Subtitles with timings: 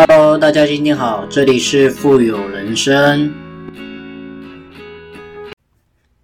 [0.00, 3.34] Hello，大家今天好，这里是富有人生。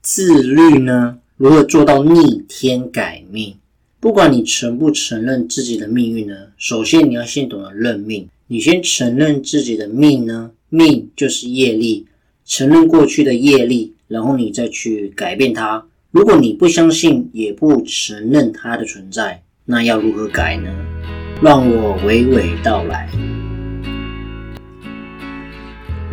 [0.01, 3.57] 自律呢，如何做到逆天改命？
[3.99, 8.29] 不管你承不承认自己的命运呢，首先你要先懂得认命。
[8.47, 12.07] 你先承认自己的命呢，命就是业力，
[12.47, 15.85] 承认过去的业力，然后你再去改变它。
[16.13, 20.71] 如果你不相信，也不承认它的存在，那要如何改呢？
[21.43, 23.11] 让我娓娓道来。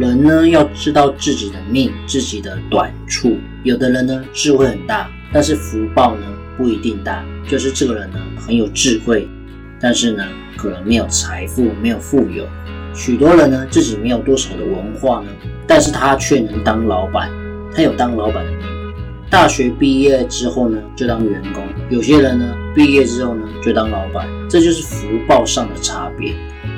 [0.01, 3.37] 人呢，要知道自己的命，自己的短处。
[3.61, 6.25] 有的人呢，智慧很大，但是福报呢
[6.57, 7.23] 不一定大。
[7.47, 9.29] 就是这个人呢，很有智慧，
[9.79, 10.23] 但是呢，
[10.57, 12.47] 可能没有财富，没有富有。
[12.95, 15.29] 许多人呢，自己没有多少的文化呢，
[15.67, 17.29] 但是他却能当老板，
[17.71, 18.59] 他有当老板的命。
[19.29, 24.27] 大学毕业之后呢，就当员工；有些人呢，毕业之后呢，就当老板。
[24.49, 26.33] 这就是福报上的差别，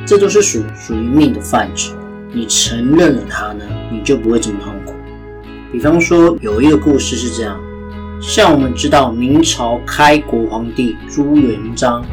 [0.05, 1.95] 这都是属属于命的范畴。
[2.35, 4.95] 你承认了它呢，你就不会这么痛苦。
[5.71, 7.59] 比方说，有一个故事是这样：
[8.19, 12.03] 像我们知道明朝开国皇帝朱元璋，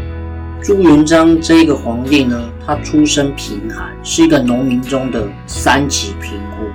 [0.62, 6.66] 朱元璋这个皇帝呢，他出身贫寒，是一个农民中的三级贫户，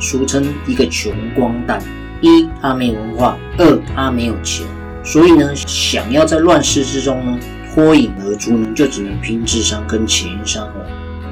[0.00, 1.80] 俗称一个穷光蛋。
[2.20, 4.66] 一，他没文化；二，他没有钱，
[5.04, 7.38] 所以呢，想要在乱世之中呢
[7.72, 10.86] 脱颖而出呢，就只能拼智商跟情商了。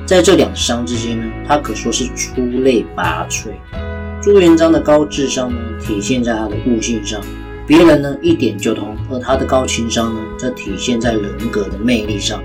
[0.06, 3.48] 在这两商之间呢，他可说是出类拔萃。
[4.22, 7.20] 朱元璋的高智商呢，体现在他的悟性上，
[7.66, 12.40] 别人呢一点就通；而他的高情商呢，则体现在人格的魅力上。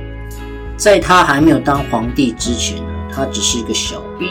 [0.76, 4.28] 在他还没有当皇帝之前呢，他只是一个小兵。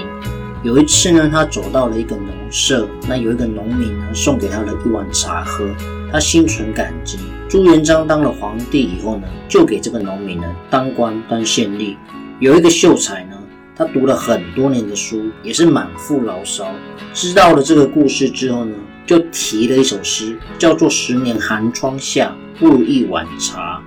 [0.64, 5.64] 有一次呢，他走到了一个农舍，那有一个农民呢送给他了一碗茶喝，
[6.10, 7.16] 他心存感激。
[7.48, 11.94] 朱元璋当了皇帝以后呢，就给这个农民呢当官当县吏。
[12.40, 13.36] 有一个秀才呢，
[13.76, 16.72] 他读了很多年的书，也是满腹牢骚。
[17.12, 18.74] 知道了这个故事之后呢，
[19.04, 23.82] 就提了一首诗，叫做“十年寒窗下，不如一碗茶”，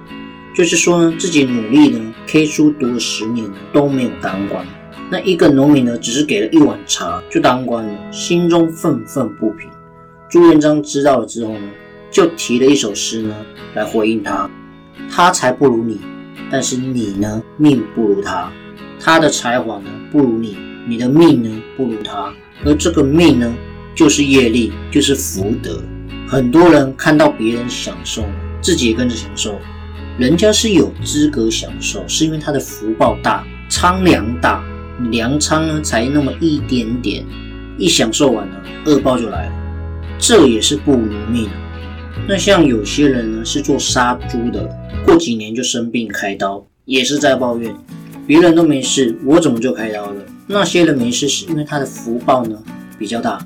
[0.56, 4.64] 就是说呢，自己努力呢，K 书读了十年，都没有当官。
[5.10, 9.68] 那一个农民呢，只是给了一碗茶就当官了，心中愤愤不平。
[10.30, 11.70] 朱元璋知道了之后呢，
[12.12, 13.36] 就提了一首诗呢
[13.74, 14.48] 来回应他：
[15.10, 16.00] 他才不如你，
[16.54, 18.52] 但是你呢命不如他；
[19.00, 20.56] 他的才华呢不如你，
[20.88, 22.32] 你的命呢不如他。
[22.64, 23.52] 而这个命呢，
[23.96, 25.82] 就是业力，就是福德。
[26.28, 28.24] 很多人看到别人享受，
[28.62, 29.60] 自己也跟着享受。
[30.20, 34.64] 人家是有资格享受，是因为他的福报大，仓粮大。
[35.10, 37.26] 粮仓呢，才那么一点点，
[37.80, 39.52] 一享受完了，恶报就来了，
[40.20, 41.50] 这也是不如命。
[42.26, 44.66] 那像有些人呢，是做杀猪的，
[45.06, 47.76] 过几年就生病开刀，也是在抱怨，
[48.26, 50.24] 别人都没事，我怎么就开刀了？
[50.48, 52.58] 那些人没事，是因为他的福报呢
[52.98, 53.46] 比较大，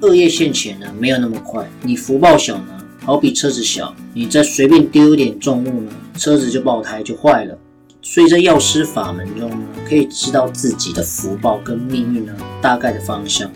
[0.00, 1.64] 恶业现前呢没有那么快。
[1.82, 7.56] 你福报小呢，好比车子小，你再随便丢一点重物呢，车子就爆胎就坏了。
[8.02, 13.48] 所以在药师法门中呢，可以知道自己的福报跟命运呢大概的方向。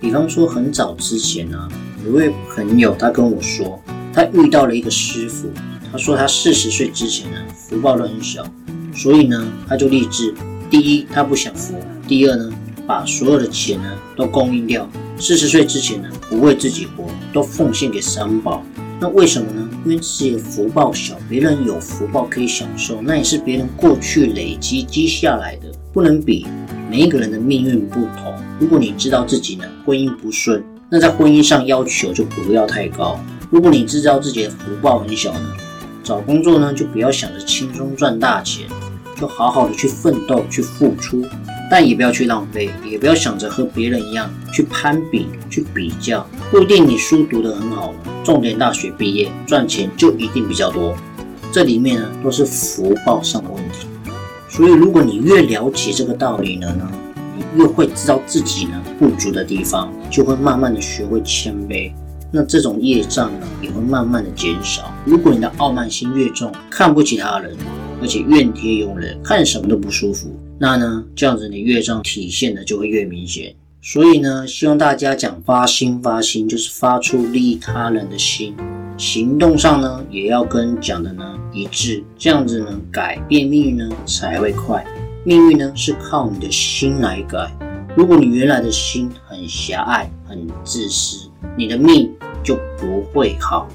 [0.00, 1.68] 比方说，很早之前呢，
[2.06, 3.82] 有位朋友他跟我说，
[4.14, 5.50] 他遇到了一个师傅，
[5.90, 8.46] 他说他四十岁之前呢福报都很小，
[8.94, 10.32] 所以呢他就立志：
[10.70, 11.74] 第一，他不享福；
[12.06, 12.48] 第二呢，
[12.86, 14.88] 把所有的钱呢都供应掉，
[15.18, 18.64] 四十岁之前呢不为自己活，都奉献给三宝。
[19.00, 19.68] 那为什么呢？
[19.84, 26.46] 因为自己的福报小，别人有福报可以享受，那也是别人过去累积积下来的，不能比。
[26.88, 33.18] 每一个人的命运不同，如果你知道自己呢婚姻不顺，那在婚姻上要求就不要太高。
[33.54, 35.52] 如果你知道自己的福报很小呢，
[36.02, 38.66] 找工作呢就不要想着轻松赚大钱，
[39.16, 41.24] 就好好的去奋斗去付出。
[41.70, 46.26] 但也不要去浪费，也不要想着和别人一样去攀比、去比较。
[46.50, 47.94] 不一定你书读得很好，
[48.24, 50.92] 重点大学毕业赚钱就一定比较多。
[51.52, 53.86] 这里面呢都是福报上的问题。
[54.48, 56.90] 所以如果你越了解这个道理了呢，
[57.36, 61.92] 你越会知道自己呢不足的地方，就会慢慢的学会谦卑。
[62.36, 64.92] 那这种业障呢也会慢慢的减少。
[65.04, 67.56] 如果你的傲慢心越重，看不起他人，
[68.02, 70.28] 而且怨天尤人，看什么都不舒服。
[70.58, 73.54] 那呢，这样子你业障体现的就会越明显。
[73.80, 78.52] 所以呢，希望大家讲发心，发心就是发出利益他人的心，
[78.96, 81.22] 行动上呢也要跟讲的呢
[81.52, 84.84] 一致，这样子呢改变命运呢才会快。
[85.24, 87.48] 命运呢是靠你的心来改。
[87.96, 92.12] 如果你原来的心很狭隘、很自私，你的命
[92.44, 93.68] 就不会好。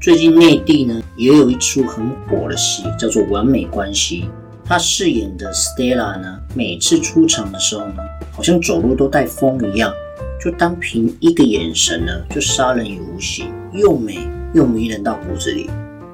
[0.00, 4.22] 最近内地呢也有一出很火的戏，叫做《完美关系》。
[4.66, 7.94] 他饰演的 Stella 呢，每次出场的时候呢，
[8.32, 9.92] 好像走路都带风一样，
[10.42, 14.18] 就单凭一个眼神呢，就杀人于无形，又美
[14.52, 15.70] 又迷人到骨子里。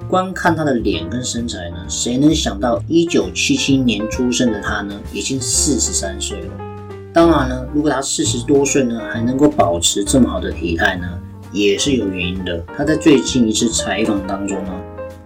[0.09, 6.49] 光看她的脸跟身材呢，谁能想到一九七七年出生的她呢，已经四十三岁了。
[7.13, 11.07] 当然了，如果她四十多岁呢，还能够保持这么好的体态呢，
[11.53, 12.63] 也是有原因的。
[12.77, 14.73] 他在最近一次采访当中呢，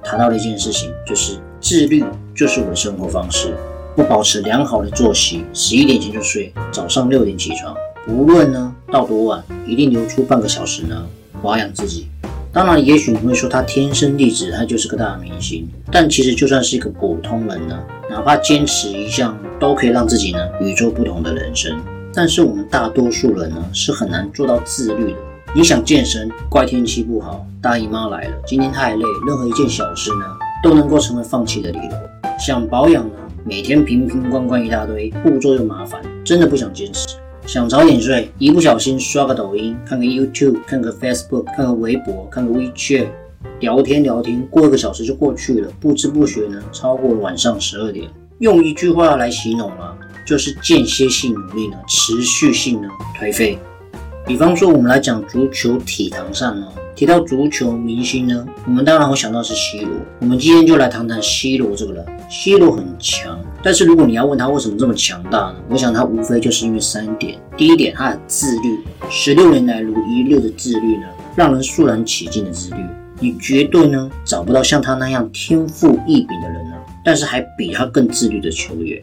[0.02, 2.04] 谈到了一件事情，就是自律
[2.34, 3.54] 就是我的生活方式。
[3.96, 7.76] 我保持良好的作息，十一点前就睡，早上六点起床，
[8.08, 11.06] 无论呢到多晚，一定留出半个小时呢
[11.40, 12.08] 保养自己。
[12.52, 15.68] 当然，也许你会说他天生丽质，他就是个大明星。
[15.90, 17.78] 但其实就算是一个普通人呢，
[18.08, 21.76] 哪怕坚持一项，都可以让自己呢与众不同的人生。
[22.12, 25.18] 但是我们大多数人呢是很难做到自律的。
[25.56, 30.26] 你想健身，怪天气不好，大姨妈来了，今天太累，任何一件小事呢
[30.60, 32.28] 都能够成为放弃的理由。
[32.40, 33.14] 想保养呢，
[33.44, 37.06] 每天瓶瓶罐罐一大堆，步骤又麻烦，真的不想坚持。
[37.46, 43.06] 想早点睡，一不小心刷个抖音，看个 YouTube，看个 Facebook，看个微博，看个 WeChat，
[43.60, 48.10] 聊天聊天，过一个小时就过去了，不知不觉呢，超过了晚上十二点。
[48.40, 49.96] 用一句话来形容啊，
[50.26, 52.88] 就是间歇性努力呢，持续性呢
[53.20, 53.56] 颓废。
[54.26, 56.66] 比方说，我们来讲足球体坛上呢。
[56.96, 59.90] 提到足球明星呢，我们当然会想到是 C 罗。
[60.20, 62.06] 我们今天就来谈谈 C 罗这个人。
[62.30, 65.56] C 罗很强，但是如果你要问他为什么这么强大呢？
[65.68, 67.36] 我想他无非就是因为三点。
[67.56, 68.78] 第一点，他的自律，
[69.10, 71.06] 十六年来如一日的自律呢，
[71.36, 72.76] 让人肃然起敬的自律。
[73.18, 78.98] 你绝对呢找不到像他那样天赋异禀的人呢，但是还比他更自律的球员。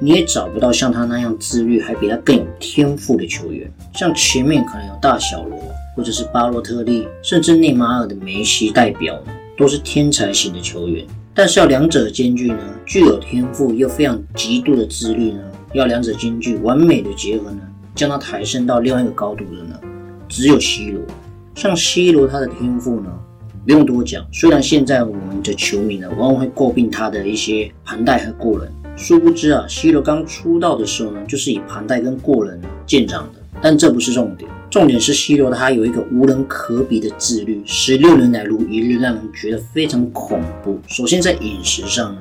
[0.00, 3.70] 你也找不到像他那样自律还比他更有天赋的球员。
[3.94, 5.58] 像前面可能有大小罗。
[5.96, 11.02] 或者是巴洛特利，甚至内马尔的梅西代表呢，都是天才型的球员。
[11.32, 15.40] 但是要两者兼具呢，具有天赋又非常极度的自律呢，
[15.72, 17.60] 要两者兼具完美的结合呢，
[17.94, 19.80] 将他抬升到另外一个高度的呢，
[20.28, 21.02] 只有 C 罗。
[21.54, 23.10] 像 C 罗他的天赋呢，
[23.64, 24.22] 不用多讲。
[24.30, 33.40] 虽然现在我们的球迷呢，往往会诟病他的一些盘带和过人，殊不知啊，C 罗刚出道的时候呢，就是以盘带跟过人见长的。
[33.60, 34.50] 但这不是重点。
[34.70, 40.78] 重点是 C 罗，他有一个无人可比的自律，十六年来如一日，让人觉得非常恐怖。
[40.88, 42.20] 首先在饮食上呢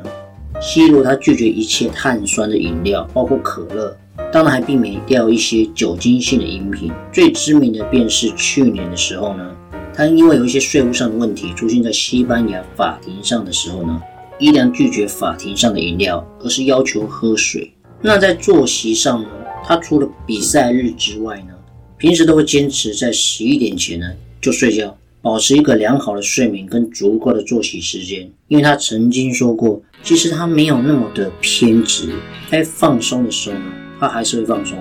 [0.61, 3.97] ，C 罗他拒绝一切碳酸的饮料，包括可乐，
[4.31, 6.91] 当然还避免掉一些酒精性的饮品。
[7.11, 9.51] 最知名的便是去年的时候呢，
[9.93, 14.01] 他因为有一些税务上的问题，出现在西班牙法庭上的时候呢，
[14.39, 17.71] 依然拒绝法庭上的饮料，而是要求喝水。
[18.01, 19.29] 那在作息上呢，
[19.63, 21.53] 他除了比赛日之外呢？
[21.97, 24.11] 平时都会坚持在十一点前呢
[24.41, 28.29] 就睡觉，保持一个良好的睡眠跟足够的作息时间。
[28.49, 32.13] 因为他曾经说过，其实他没有那么的偏执，
[32.51, 33.65] 在放松的时候呢，
[33.99, 34.77] 他还是会放松，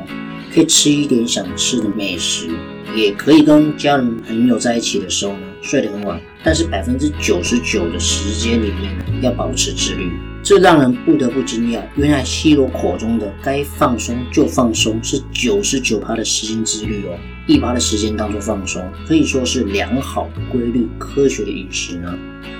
[0.53, 2.49] 可以吃一点想吃的美食，
[2.95, 6.21] 也可以跟家人朋友在一起的时候呢睡得很晚。
[6.43, 10.13] 但是百分之九十九的时间里面呢，要保持自律。
[10.43, 22.15] 这让人不得不惊讶，原来 C 罗口中的该放松就放松，是九十九趴的时间自律哦，一趴的时间当做放松，可以说是良好、规律、科学的饮食呢，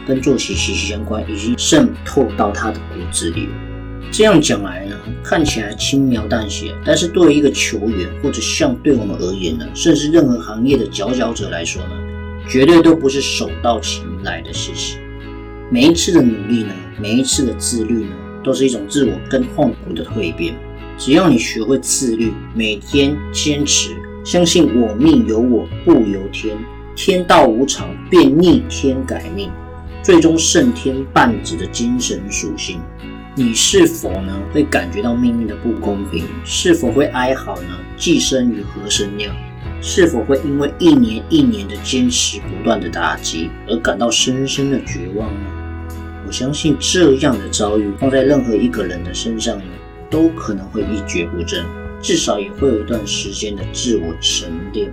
[0.07, 3.51] 跟作息息息相关，已经渗透到他的骨子里。
[4.11, 11.91] 这样讲来呢，看起来轻描淡写，但是对于一个球员，或者像对我们而言呢，甚至任何行业的佼佼者来说呢，
[12.49, 14.99] 绝对都不是手到擒来的事情。
[15.71, 16.73] 每一次的努力呢？
[17.01, 18.11] 每一次的自律呢，
[18.45, 20.55] 都是一种自我跟痛苦的蜕变。
[20.97, 23.91] 只要你学会自律，每天坚持，
[24.25, 26.57] 相信我命由我不由天，
[26.95, 29.51] 天道无常，便逆天改命，
[30.05, 32.81] 最终胜天半子的精神属性。
[33.37, 36.25] 你是否呢会感觉到命运的不公平？
[36.45, 37.81] 是否会哀嚎呢？
[37.97, 39.35] 寄生于何生酿？
[39.83, 45.51] 是否会因为一年一年的坚持不断的打击而感到深深的绝望呢？
[46.25, 49.65] 我相信这样的遭遇放在任何一个人的身上呢，
[50.09, 51.67] 都可能会一蹶不振，
[52.01, 54.93] 至少也会有一段时间的自我沉淀。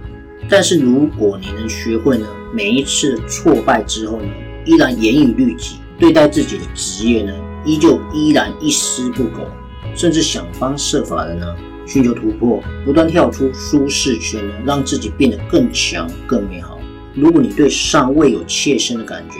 [0.50, 4.27] 但是如果你能学会呢，每一次挫败之后呢，
[4.65, 7.33] 依然严以律己，对待自己的职业呢，
[7.65, 9.48] 依旧依然一丝不苟，
[9.96, 16.80] 甚至想方设法的呢，寻求突破，不断跳出舒适圈呢，让自己变得更强、更美好。
[17.13, 19.36] 如果你对尚未有切身的感觉，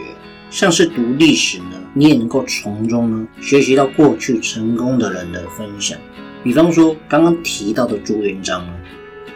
[0.50, 1.78] 像是读历史呢？
[1.94, 5.98] 你也能够从中呢学习到过去成功的人的分享，
[6.42, 8.74] 比方说刚刚提到的朱元璋呢，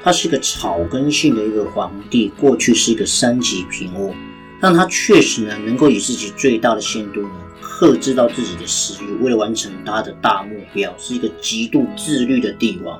[0.02, 4.14] 他是一个草根性的一个皇帝，过去是一个三级贫户，
[4.62, 7.30] 但他确实呢能够以自己最大的限度呢
[7.78, 12.98] 克制到自己的私欲，为了完成他的大目标，是一个极度自律的帝王。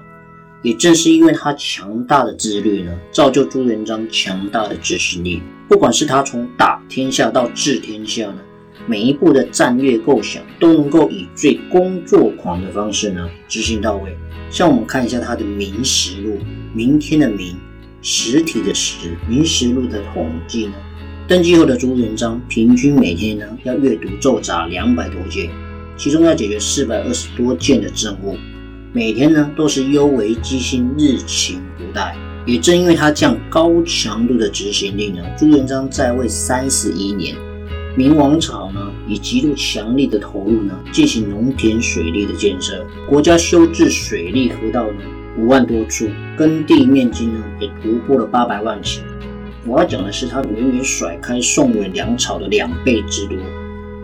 [0.64, 5.42] 也正是因为他强大的自律呢，造就朱元璋强大的执行力。
[5.70, 8.40] 不管是他从打天下到治天下呢，
[8.86, 14.14] 每一步的战略构想都能够以最工作狂的方式呢执行到位。
[14.50, 16.34] 像我们看一下他的《明实录》，
[16.74, 17.56] 明天的明，
[18.02, 20.74] 实体的实，《明实录》的统计呢，
[21.28, 25.50] 登基后的朱元璋平均每天呢要阅读奏杂两百多件，
[25.98, 28.38] 其中要解决四百二十多件的政务。
[28.94, 32.14] 每天呢都是忧为机心，日寝不怠。
[32.46, 37.36] 也正因为他这样高强度的执行力呢，朱元璋在位三十一年，
[37.98, 45.00] 明王朝呢以极度强力的投入呢进行农田水利的建设，国家修治水利河道呢
[45.40, 49.00] 五万多处，耕地面积呢也突破了八百万顷。
[49.68, 53.36] 我要讲的是，他远远甩开宋元粮草的两倍之多。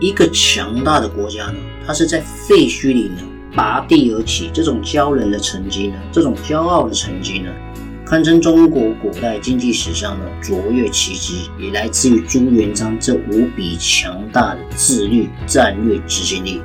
[0.00, 1.54] 一个强大的国家呢，
[1.86, 3.22] 它是在废墟里呢。
[3.54, 7.50] 拔地而起，这种骄人的成绩呢，这种骄傲的成绩呢，
[8.04, 16.62] 堪称中国古代经济史上的卓越奇迹，也来自于朱元璋这无比强大的自律战略执行力。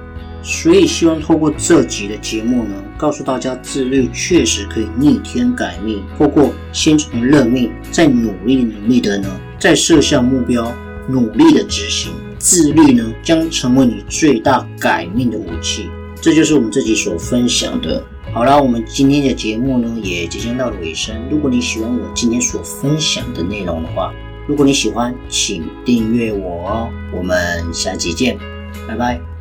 [0.50, 6.02] 所以，希望透过这集的节目呢，告诉大家，自律确实可以逆天改命。
[6.18, 9.28] 透过先从认命，再努力努力的呢，
[9.60, 10.72] 再设下目标，
[11.10, 15.90] 努力的执行，自律呢，将成为你最大改命的武器。
[16.22, 18.02] 这就是我们这集所分享的。
[18.32, 21.14] 好了，我们今天的节目呢也即将到了尾声。
[21.30, 24.14] 如果你喜欢我今天所分享的内容的话，
[24.48, 26.90] 如果你喜欢，请订阅我哦。
[27.14, 27.38] 我们
[27.74, 28.38] 下期见，
[28.88, 29.37] 拜拜。